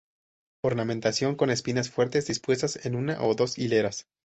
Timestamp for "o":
3.23-3.35